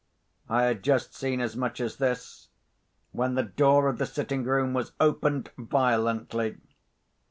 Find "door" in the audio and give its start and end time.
3.43-3.87